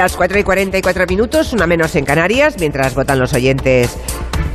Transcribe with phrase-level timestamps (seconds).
[0.00, 3.98] Las 4 y 44 minutos, una menos en Canarias, mientras votan los oyentes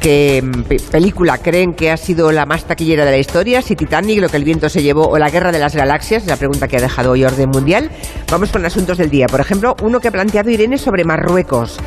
[0.02, 4.21] qué mm, película creen que ha sido la más taquillera de la historia, si Titanic,
[4.21, 6.78] lo que el viento se llevó o la guerra de las galaxias, la pregunta que
[6.78, 7.92] ha dejado hoy orden mundial.
[8.31, 9.28] Vamos con asuntos del día.
[9.28, 11.77] Por ejemplo, uno que ha planteado Irene sobre Marruecos.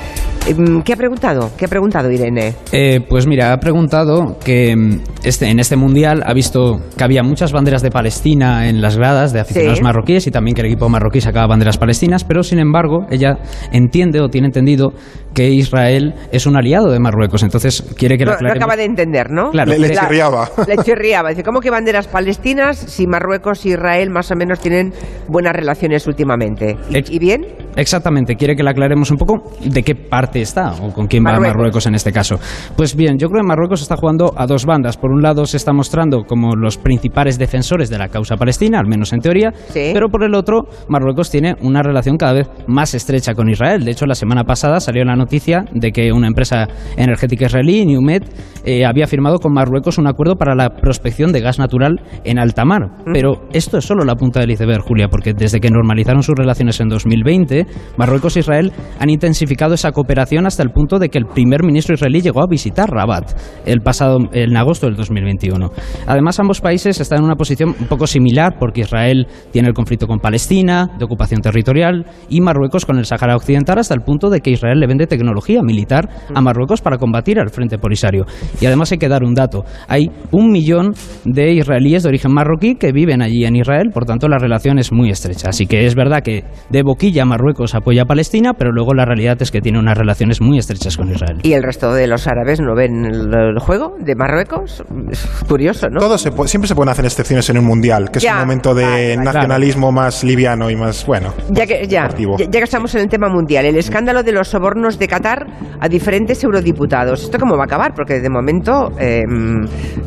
[0.48, 1.50] Em, ¿Qué ha preguntado?
[1.58, 2.54] ¿Qué ha preguntado Irene?
[2.72, 7.22] Eh, pues mira, ha preguntado que mm, este, en este mundial ha visto que había
[7.22, 9.84] muchas banderas de Palestina en las gradas de aficionados Sí.
[9.84, 13.36] marroquíes y también que el equipo marroquí sacaba banderas palestinas, pero sin embargo ella
[13.72, 14.92] entiende o tiene entendido
[15.34, 18.64] que Israel es un aliado de Marruecos, entonces quiere que No, la no aclaremos.
[18.64, 19.50] acaba de entender, ¿no?
[19.50, 20.48] Claro, Le, le chirriaba.
[20.66, 21.28] Le chirriaba.
[21.30, 24.92] Dice, ¿cómo que banderas palestinas si Marruecos e Israel más o menos tienen
[25.28, 26.76] buenas relaciones últimamente?
[26.90, 27.46] ¿Y, y bien?
[27.78, 31.30] Exactamente, quiere que le aclaremos un poco de qué parte está o con quién va
[31.32, 31.56] Marruecos.
[31.56, 32.38] Marruecos en este caso.
[32.76, 34.96] Pues bien, yo creo que Marruecos está jugando a dos bandas.
[34.96, 38.88] Por un lado se está mostrando como los principales defensores de la causa palestina, al
[38.88, 39.90] menos en teoría, Sí.
[39.94, 43.84] pero por el otro, Marruecos tiene una relación cada vez más estrecha con Israel.
[43.84, 48.22] De hecho, la semana pasada salió la noticia de que una empresa energética israelí, Newmed,
[48.64, 52.64] eh, había firmado con Marruecos un acuerdo para la prospección de gas natural en alta
[52.64, 52.88] mar.
[53.12, 56.80] Pero esto es solo la punta del iceberg, Julia, porque desde que normalizaron sus relaciones
[56.80, 61.26] en 2020, Marruecos e Israel han intensificado esa cooperación hasta el punto de que el
[61.26, 63.32] primer ministro israelí llegó a visitar Rabat
[63.66, 65.70] el pasado en agosto del 2021.
[66.06, 70.06] Además, ambos países están en una posición un poco similar porque Israel tiene el conflicto
[70.06, 74.40] con Palestina, de ocupación territorial, y Marruecos con el Sáhara Occidental hasta el punto de
[74.40, 78.24] que Israel le vende tecnología militar a Marruecos para combatir al Frente Polisario.
[78.60, 79.64] Y además hay que dar un dato.
[79.88, 80.92] Hay un millón
[81.24, 84.92] de israelíes de origen marroquí que viven allí en Israel, por tanto la relación es
[84.92, 85.48] muy estrecha.
[85.48, 89.36] Así que es verdad que de boquilla Marruecos apoya a Palestina, pero luego la realidad
[89.40, 91.38] es que tiene unas relaciones muy estrechas con Israel.
[91.42, 94.82] ¿Y el resto de los árabes no ven el, el juego de Marruecos?
[95.10, 96.00] Es curioso, ¿no?
[96.00, 98.74] Todo se siempre se pueden hacer excepciones en un mundial, que es Ya, un momento
[98.74, 99.24] de vale, vale.
[99.24, 102.36] nacionalismo más liviano y más, bueno, Ya más que, ya, deportivo.
[102.38, 105.46] ya, ya que estamos en el tema mundial, el escándalo de los sobornos de Qatar
[105.80, 107.22] a diferentes eurodiputados.
[107.24, 107.92] ¿Esto cómo va a acabar?
[107.94, 109.22] Porque de momento, eh,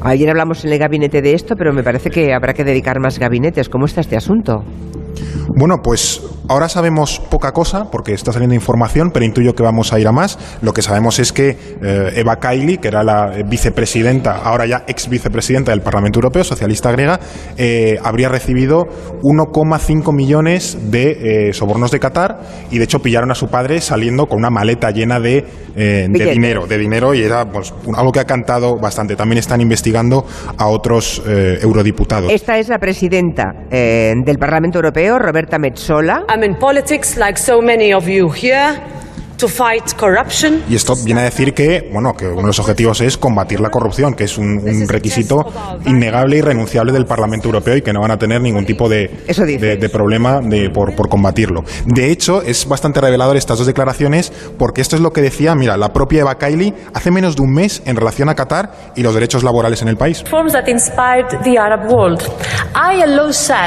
[0.03, 3.19] ayer hablamos en el gabinete de esto, pero me parece que habrá que dedicar más
[3.19, 3.69] gabinetes.
[3.69, 4.63] ¿Cómo está este asunto?
[5.55, 9.99] Bueno, pues ahora sabemos poca cosa porque está saliendo información, pero intuyo que vamos a
[9.99, 10.38] ir a más.
[10.61, 14.83] Lo que sabemos es que eh, Eva Kaili, que era la eh, vicepresidenta, ahora ya
[14.88, 17.19] ex vicepresidenta del Parlamento Europeo, socialista griega,
[17.57, 18.85] eh, habría recibido
[19.22, 24.25] 1,5 millones de eh, sobornos de Qatar y de hecho pillaron a su padre saliendo
[24.28, 25.45] con una maleta llena de,
[25.75, 29.16] de dinero, de dinero y era pues, algo que ha cantado bastante.
[29.16, 30.25] También están investigando
[30.57, 32.31] a otros eurodiputados.
[32.31, 36.25] Esta es la presidenta del Parlamento Europeo, Roberta Metsola.
[36.29, 38.79] I'm in politics, like so many of you here,
[39.41, 40.63] to fight corruption.
[40.69, 43.69] Y esto viene a decir que, bueno, que uno de los objetivos es combatir la
[43.69, 45.44] corrupción, que es un, un requisito
[45.85, 49.09] innegable y irrenunciable del Parlamento Europeo y que no van a tener ningún tipo de,
[49.90, 51.63] problema de- por, por combatirlo.
[51.85, 55.75] De hecho, es bastante revelador estas dos declaraciones porque esto es lo que decía, mira,
[55.75, 59.13] la propia Eva Kaili hace menos de un mes en relación a Qatar y los
[59.16, 60.23] derechos laborales en el país.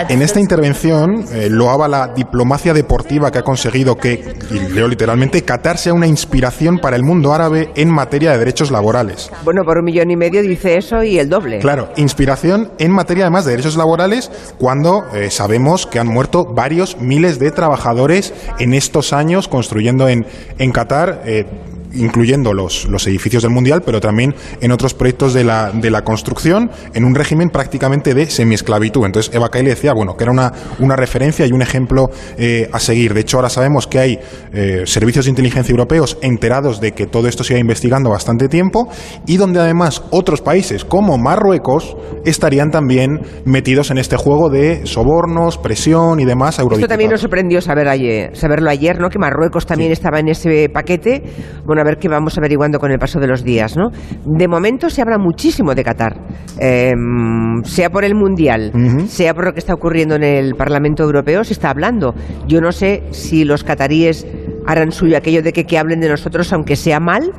[0.09, 5.43] En esta intervención eh, loaba la diplomacia deportiva que ha conseguido que, y leo literalmente,
[5.43, 9.31] Qatar sea una inspiración para el mundo árabe en materia de derechos laborales.
[9.45, 11.59] Bueno, por un millón y medio dice eso y el doble.
[11.61, 16.99] Claro, inspiración en materia además de derechos laborales cuando eh, sabemos que han muerto varios
[17.01, 20.27] miles de trabajadores en estos años construyendo en,
[20.59, 21.23] en Qatar.
[21.25, 21.47] eh,
[21.95, 26.03] incluyendo los, los edificios del Mundial, pero también en otros proyectos de la, de la
[26.03, 29.05] construcción, en un régimen prácticamente de semiesclavitud.
[29.05, 32.79] Entonces, Eva Kaili decía, bueno, que era una, una referencia y un ejemplo eh, a
[32.79, 33.15] seguir.
[33.15, 34.19] De hecho, ahora sabemos que hay
[34.53, 38.89] eh, servicios de inteligencia europeos enterados de que todo esto se iba investigando bastante tiempo
[39.27, 45.59] y donde además otros países como Marruecos estarían también metidos en este juego de sobornos,
[45.59, 49.09] presión y demás Esto también nos sorprendió saber ayer, saberlo ayer, ¿no?
[49.09, 51.23] Que Marruecos también estaba en ese paquete.
[51.65, 53.91] Bueno, a ver qué vamos averiguando con el paso de los días, ¿no?
[54.25, 56.15] De momento se habla muchísimo de Qatar,
[56.61, 56.93] Eh,
[57.65, 58.73] sea por el Mundial,
[59.07, 62.15] sea por lo que está ocurriendo en el Parlamento Europeo, se está hablando.
[62.47, 64.27] Yo no sé si los cataríes
[64.67, 67.33] harán suyo aquello de que, que hablen de nosotros aunque sea mal.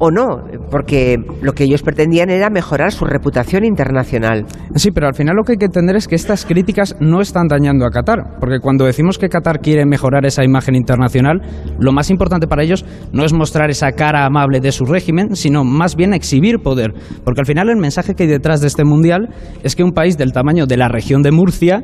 [0.00, 4.46] O no, porque lo que ellos pretendían era mejorar su reputación internacional.
[4.76, 7.48] Sí, pero al final lo que hay que entender es que estas críticas no están
[7.48, 11.40] dañando a Qatar, porque cuando decimos que Qatar quiere mejorar esa imagen internacional,
[11.80, 15.64] lo más importante para ellos no es mostrar esa cara amable de su régimen, sino
[15.64, 19.30] más bien exhibir poder, porque al final el mensaje que hay detrás de este mundial
[19.64, 21.82] es que un país del tamaño de la región de Murcia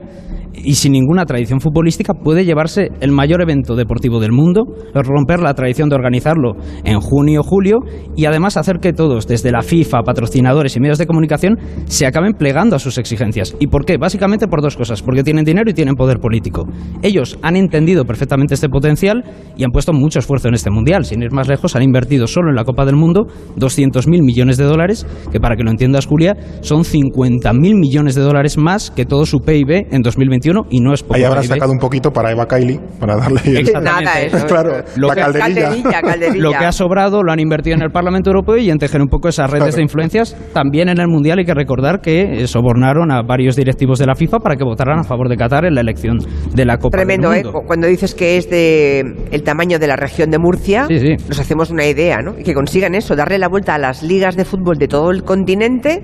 [0.56, 4.64] y sin ninguna tradición futbolística puede llevarse el mayor evento deportivo del mundo,
[4.94, 6.52] romper la tradición de organizarlo
[6.84, 7.78] en junio o julio
[8.16, 12.34] y además hacer que todos, desde la FIFA, patrocinadores y medios de comunicación, se acaben
[12.34, 13.56] plegando a sus exigencias.
[13.58, 13.96] ¿Y por qué?
[13.96, 16.66] Básicamente por dos cosas, porque tienen dinero y tienen poder político.
[17.02, 19.24] Ellos han entendido perfectamente este potencial
[19.56, 21.04] y han puesto mucho esfuerzo en este mundial.
[21.04, 24.64] Sin ir más lejos, han invertido solo en la Copa del Mundo 200.000 millones de
[24.64, 29.26] dólares, que para que lo entiendas, Julia, son 50.000 millones de dólares más que todo
[29.26, 31.14] su PIB en 2021 y no es poco.
[31.14, 33.41] Ahí habrá sacado un poquito para Eva Kaili, para darle...
[33.82, 35.62] Nada, eso, claro, Lo la que- calderilla.
[35.69, 36.43] calderilla, calderilla.
[36.43, 39.08] Lo que ha sobrado lo han invertido en el Parlamento Europeo y en tejer un
[39.08, 39.76] poco esas redes Claro.
[39.76, 40.37] de influencias.
[40.52, 44.14] También en el Mundial hay que recordar que eh, sobornaron a varios directivos de la
[44.14, 46.19] FIFA para que votaran a favor de Qatar en la elección
[46.55, 47.44] de la Copa Tremendo, del ¿eh?
[47.44, 47.61] Mundo.
[47.67, 49.00] Cuando dices que es de
[49.31, 51.14] el tamaño de la región de Murcia, Sí, sí.
[51.29, 52.38] nos hacemos una idea, ¿no?
[52.38, 55.23] Y que consigan eso, darle la vuelta a las ligas de fútbol de todo el
[55.23, 56.02] continente,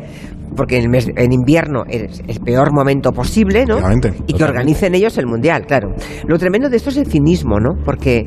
[0.56, 3.78] porque en, el mes- en invierno es el peor momento posible, ¿no?
[3.78, 4.14] Efectivamente.
[4.26, 5.90] Y que organicen ellos el mundial, claro.
[6.26, 7.70] Lo tremendo de esto es el cinismo, ¿no?
[7.84, 8.26] Porque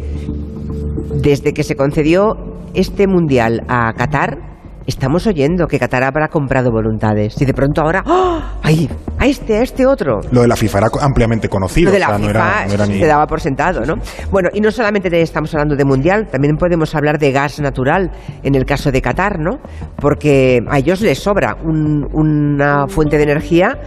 [1.22, 2.34] desde que se concedió
[2.74, 4.53] este mundial a Qatar,
[4.88, 7.40] estamos oyendo que Qatar habrá comprado voluntades.
[7.42, 8.40] Y de pronto ahora, ¡oh!
[8.62, 8.90] ¡ay!
[9.20, 10.20] A este, a este otro.
[10.32, 11.88] Lo de la FIFA era ampliamente conocido.
[11.88, 13.82] Lo de la o sea, FIFA no era, no era ni- se daba por sentado,
[13.86, 13.96] ¿no?
[14.32, 18.12] Bueno, y no solamente te- estamos hablando de mundial, también podemos hablar de gas natural
[18.44, 19.60] en el caso de Qatar, ¿no?
[19.98, 23.78] Porque a ellos les sobra un- una fuente de energía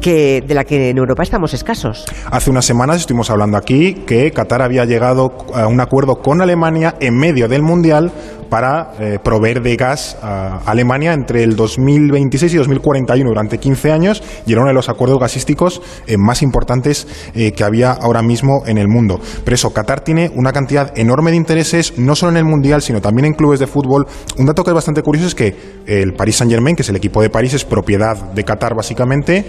[0.00, 2.04] que de la que en Europa estamos escasos.
[2.30, 6.94] Hace unas semanas estuvimos hablando aquí que Qatar había llegado a un acuerdo con Alemania
[7.00, 8.12] en medio del Mundial
[8.48, 14.22] para eh, proveer de gas a Alemania entre el 2026 y 2041 durante 15 años
[14.46, 18.62] y era uno de los acuerdos gasísticos eh, más importantes eh, que había ahora mismo
[18.66, 19.20] en el mundo.
[19.44, 23.00] Pero eso, Qatar tiene una cantidad enorme de intereses, no solo en el Mundial, sino
[23.00, 24.06] también en clubes de fútbol.
[24.38, 25.54] Un dato que es bastante curioso es que
[25.86, 29.44] el Paris Saint-Germain, que es el equipo de París, es propiedad de Qatar básicamente.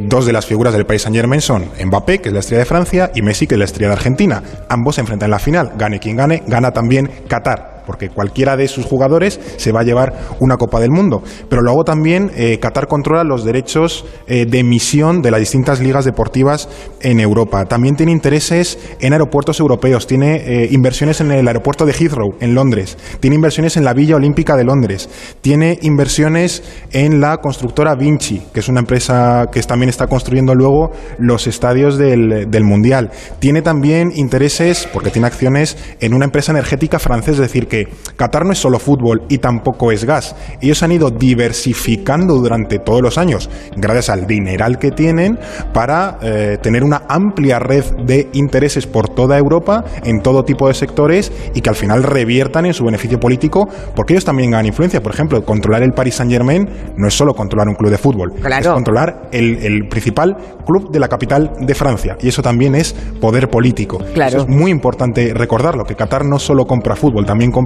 [0.00, 3.10] Dos de las figuras del Paris Saint-Germain son Mbappé, que es la estrella de Francia,
[3.14, 4.42] y Messi, que es la estrella de Argentina.
[4.68, 5.72] Ambos se enfrentan en la final.
[5.76, 10.12] Gane quien gane, gana también Qatar porque cualquiera de sus jugadores se va a llevar
[10.40, 11.22] una Copa del Mundo.
[11.48, 16.04] Pero luego también eh, Qatar controla los derechos eh, de emisión de las distintas ligas
[16.04, 16.68] deportivas
[17.00, 17.64] en Europa.
[17.66, 22.54] También tiene intereses en aeropuertos europeos, tiene eh, inversiones en el aeropuerto de Heathrow, en
[22.54, 25.08] Londres, tiene inversiones en la Villa Olímpica de Londres,
[25.40, 30.90] tiene inversiones en la constructora Vinci, que es una empresa que también está construyendo luego
[31.18, 33.10] los estadios del, Mundial.
[33.40, 37.73] Tiene también intereses, porque tiene acciones, en una empresa energética francesa, es decir, que
[38.16, 40.34] Qatar no es solo fútbol y tampoco es gas.
[40.60, 45.38] Ellos han ido diversificando durante todos los años, gracias al dineral que tienen,
[45.72, 50.74] para eh, tener una amplia red de intereses por toda Europa, en todo tipo de
[50.74, 55.02] sectores, y que al final reviertan en su beneficio político, porque ellos también ganan influencia.
[55.02, 58.32] Por ejemplo, controlar el Paris Saint Germain no es solo controlar un club de fútbol,
[58.40, 58.60] Claro.
[58.62, 60.36] es controlar el, el principal
[60.66, 62.16] club de la capital de Francia.
[62.20, 63.98] Y eso también es poder político.
[64.14, 64.28] Claro.
[64.28, 67.63] Eso es muy importante recordarlo, que Qatar no solo compra fútbol, también compra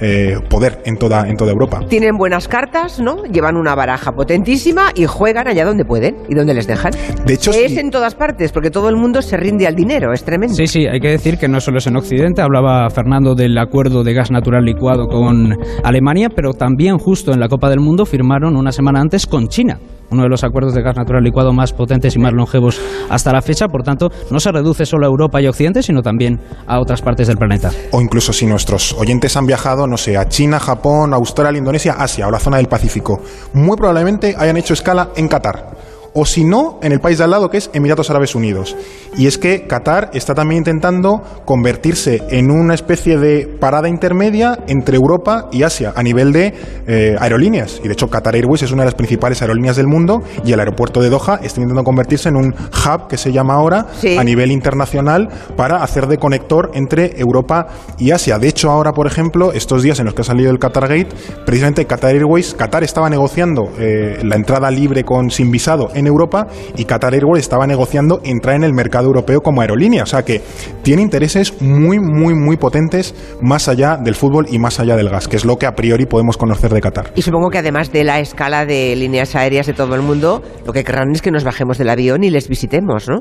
[0.00, 1.80] eh, poder en toda, en toda Europa.
[1.88, 3.24] Tienen buenas cartas, ¿no?
[3.24, 6.92] Llevan una baraja potentísima y juegan allá donde pueden y donde les dejan.
[7.24, 7.78] De hecho, es sí.
[7.78, 10.54] en todas partes, porque todo el mundo se rinde al dinero, es tremendo.
[10.54, 14.02] Sí, sí, hay que decir que no solo es en Occidente, hablaba Fernando del acuerdo
[14.04, 18.56] de gas natural licuado con Alemania, pero también justo en la Copa del Mundo firmaron
[18.56, 19.78] una semana antes con China,
[20.10, 22.80] uno de los acuerdos de gas natural licuado más potentes y más longevos
[23.10, 26.40] hasta la fecha, por tanto, no se reduce solo a Europa y Occidente, sino también
[26.66, 27.70] a otras partes del planeta.
[27.92, 32.28] o incluso si nuestros oyentes han viajado, no sé, a China, Japón, Australia, Indonesia, Asia
[32.28, 33.20] o la zona del Pacífico,
[33.52, 35.77] muy probablemente hayan hecho escala en Qatar.
[36.14, 38.76] O si no, en el país de al lado que es Emiratos Árabes Unidos.
[39.16, 44.96] Y es que Qatar está también intentando convertirse en una especie de parada intermedia entre
[44.96, 46.54] Europa y Asia a nivel de
[46.86, 47.80] eh, aerolíneas.
[47.82, 50.60] Y de hecho Qatar Airways es una de las principales aerolíneas del mundo y el
[50.60, 54.16] aeropuerto de Doha está intentando convertirse en un hub que se llama ahora Sí.
[54.16, 57.66] a nivel internacional para hacer de conector entre Europa
[57.98, 58.38] y Asia.
[58.38, 61.08] De hecho, ahora, por ejemplo, estos días en los que ha salido el Qatar Gate,
[61.44, 66.46] precisamente Qatar Airways, Qatar estaba negociando eh, la entrada libre con sin visado en Europa
[66.76, 70.02] y Qatar Airways estaba negociando entrar en el mercado europeo como aerolínea.
[70.02, 70.42] O sea que
[70.82, 75.28] tiene intereses muy, muy, muy potentes más allá del fútbol y más allá del gas,
[75.28, 77.12] que es lo que a priori podemos conocer de Qatar.
[77.14, 80.72] Y supongo que además de la escala de líneas aéreas de todo el mundo, lo
[80.72, 83.20] que querrán es que nos bajemos del avión y les visitemos, ¿no?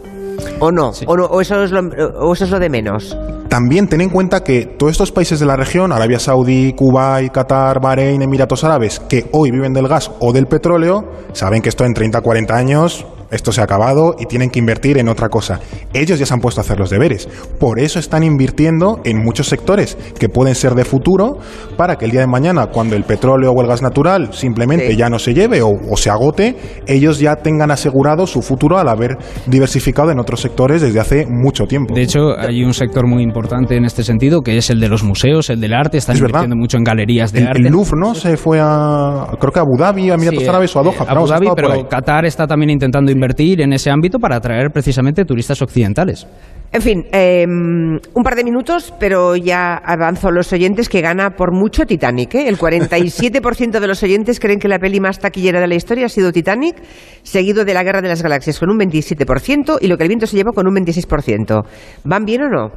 [0.60, 0.92] ¿O no?
[1.06, 1.26] ¿O, no?
[1.26, 1.82] ¿O eso, es lo,
[2.20, 3.16] ¿O eso es lo de menos?
[3.50, 7.80] También ten en cuenta que todos estos países de la región, Arabia Saudí, Kuwait, Qatar,
[7.80, 11.94] Bahrein, Emiratos Árabes, que hoy viven del gas o del petróleo, saben que esto en
[11.94, 15.60] 30 40 años esto se ha acabado y tienen que invertir en otra cosa.
[15.94, 17.28] Ellos ya se han puesto a hacer los deberes.
[17.60, 21.38] Por eso están invirtiendo en muchos sectores que pueden ser de futuro
[21.76, 24.96] para que el día de mañana, cuando el petróleo o el gas natural simplemente Sí.
[24.98, 26.56] ya no se lleve o, o se agote,
[26.88, 29.18] ellos ya tengan asegurado su futuro al haber
[29.48, 31.94] diversificado en otros sectores desde hace mucho tiempo.
[31.94, 35.04] De hecho, hay un sector muy importante en este sentido, que es el de los
[35.04, 35.98] museos, el del arte.
[35.98, 36.40] Están Es verdad.
[36.42, 37.62] invirtiendo mucho en galerías de el, arte.
[37.68, 38.14] el Louvre, ¿no?
[38.16, 41.04] Se fue a, creo que a Abu Dhabi, a Emiratos Sí, Árabes o a Doha.
[41.04, 41.88] eh, Abu Dhabi, pero.
[41.90, 46.26] Qatar está también intentando invertir en ese ámbito para atraer precisamente turistas occidentales.
[46.72, 51.32] En fin, eh, un par de minutos, pero ya avanzo a los oyentes que gana
[51.32, 52.36] por mucho Titanic.
[52.36, 52.48] ¿eh?
[52.48, 56.10] El 47% de los oyentes creen que la peli más taquillera de la historia ha
[56.10, 56.76] sido Titanic,
[57.24, 60.28] seguido de La Guerra de las Galaxias con un 27% y Lo que el viento
[60.28, 61.64] se llevó con un 26%.
[62.04, 62.72] ¿Van bien o no?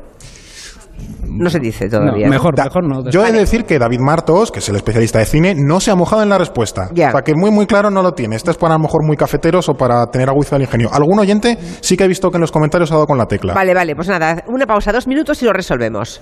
[1.31, 2.29] No se dice todavía.
[2.29, 3.09] Mejor, mejor no.
[3.09, 5.91] Yo he de decir que David Martos, que es el especialista de cine, no se
[5.91, 6.89] ha mojado en la respuesta.
[6.93, 7.09] Ya.
[7.09, 8.37] O sea, que muy, muy claro no lo tiene.
[8.37, 10.91] Esto es para a lo mejor muy cafeteros o para tener agudeza del ingenio.
[10.93, 13.55] Algún oyente sí que he visto que en los comentarios ha dado con la tecla.
[13.55, 16.21] Vale, vale, pues nada, una pausa, dos minutos y lo resolvemos.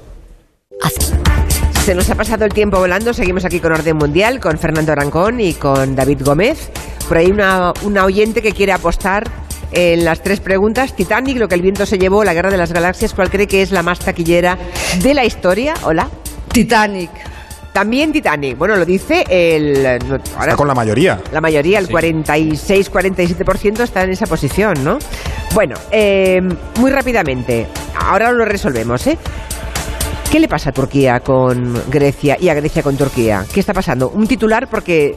[1.84, 5.40] Se nos ha pasado el tiempo volando, seguimos aquí con Orden Mundial, con Fernando Arancón
[5.40, 6.70] y con David Gómez.
[7.08, 9.24] Por ahí una, una oyente que quiere apostar
[9.72, 10.94] en las tres preguntas.
[10.94, 13.62] Titanic, lo que el viento se llevó, la guerra de las galaxias, ¿cuál cree que
[13.62, 14.58] es la más taquillera
[15.02, 15.74] de la historia?
[15.84, 16.08] Hola.
[16.52, 17.10] Titanic.
[17.72, 18.56] También Titanic.
[18.58, 19.82] Bueno, lo dice el...
[20.08, 21.20] no, ahora- Está con la mayoría.
[21.32, 24.98] la mayoría, el 46-47% está en esa posición, ¿no?
[25.54, 26.40] Bueno, eh,
[26.78, 27.66] muy rápidamente,
[27.98, 29.16] ahora lo resolvemos, ¿eh?
[30.30, 33.44] ¿Qué le pasa a Turquía con Grecia y a Grecia con Turquía?
[33.52, 34.10] ¿Qué está pasando?
[34.10, 35.16] Un titular porque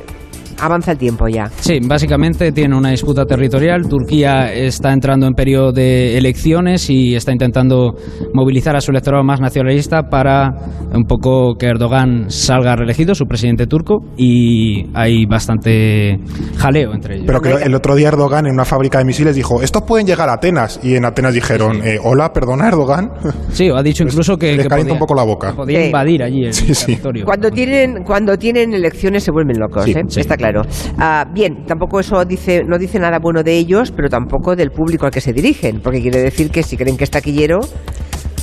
[0.62, 1.50] avanza el tiempo ya.
[1.60, 3.88] Sí, básicamente tiene una disputa territorial.
[3.88, 7.96] Turquía está entrando en periodo de elecciones y está intentando
[8.34, 10.50] movilizar a su electorado más nacionalista para
[10.94, 16.20] un poco que Erdogan salga reelegido, su presidente turco, y hay bastante
[16.58, 17.26] jaleo entre ellos.
[17.28, 20.30] Pero que el otro día Erdogan en una fábrica de misiles dijo, estos pueden llegar
[20.30, 20.80] a Atenas.
[20.84, 23.10] Y en Atenas dijeron, eh, hola, perdona Erdogan.
[23.52, 25.54] Sí, ha dicho incluso que, calienta podía, un poco la boca.
[25.56, 25.86] podía Sí.
[25.88, 26.86] invadir allí el Sí, sí.
[26.88, 27.26] territorio.
[27.26, 30.04] Cuando tienen, cuando tienen elecciones se vuelven locos, Sí, ¿eh?
[30.08, 30.20] sí.
[30.20, 30.51] está claro.
[30.98, 35.06] Ah, bien, tampoco eso dice, no dice nada bueno de ellos, pero tampoco del público
[35.06, 37.60] al que se dirigen, porque quiere decir que si creen que es taquillero,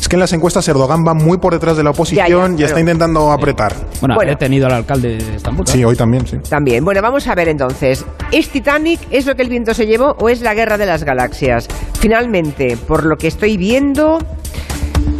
[0.00, 2.47] Es que en las encuestas Erdogan va muy por detrás de la oposición Ya, ya,
[2.53, 3.75] y pero- está intentando apretar.
[4.00, 4.31] Bueno, Bueno.
[4.31, 5.67] ha detenido al alcalde de Estambul.
[5.67, 6.37] Sí, hoy también, sí.
[6.49, 6.85] También.
[6.85, 8.07] Bueno, vamos a ver entonces.
[8.31, 11.03] ¿Es Titanic, es lo que el viento se llevó o es la guerra de las
[11.03, 11.67] galaxias?
[11.99, 14.19] Finalmente, por lo que estoy viendo,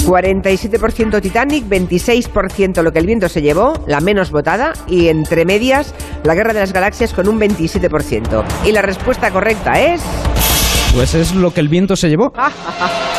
[0.08, 5.94] 47% Titanic, 26% lo que el viento se llevó, la menos votada, y entre medias,
[6.24, 8.42] la guerra de las galaxias con un 27%.
[8.64, 10.00] Y la respuesta correcta es...
[10.94, 12.32] Pues es lo que el viento se llevó.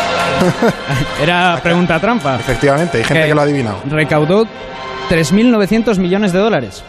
[1.21, 2.37] Era pregunta trampa.
[2.37, 3.77] Efectivamente, hay gente que lo ha adivinado.
[3.87, 4.47] Recaudó
[5.11, 6.83] 3.900 millones de dólares.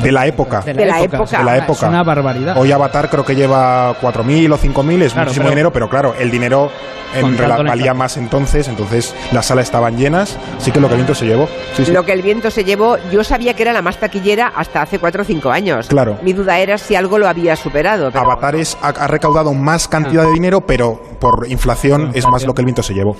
[0.00, 0.60] De la época.
[0.62, 1.38] De la época.
[1.38, 1.88] De la Es época.
[1.88, 2.56] una barbaridad.
[2.56, 6.14] Hoy Avatar creo que lleva 4.000 o 5.000, es Claro, muchísimo pero- dinero, pero claro,
[6.18, 6.70] el dinero
[7.14, 11.14] en valía más entonces, entonces las salas estaban llenas, así que lo que el viento
[11.14, 11.46] se llevó.
[11.76, 11.92] Sí, sí.
[11.92, 14.98] Lo que el viento se llevó, yo sabía que era la más taquillera hasta hace
[14.98, 15.88] 4 o 5 años.
[15.88, 16.16] Claro.
[16.22, 18.10] Mi duda era si algo lo había superado.
[18.10, 22.44] pero- Avatar es- ha, ha recaudado más cantidad de dinero, pero por inflación es más
[22.44, 23.16] lo que el viento se llevó.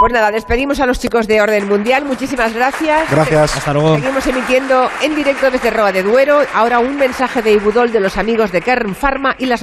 [0.00, 2.04] Pues nada, despedimos a los chicos de Orden Mundial.
[2.04, 3.08] Muchísimas gracias.
[3.08, 3.56] Gracias.
[3.56, 3.94] Hasta luego.
[3.94, 6.40] Seguimos emitiendo en directo desde Roa de Duero.
[6.52, 9.62] Ahora un mensaje de Ibudol de los amigos de Kern Pharma y las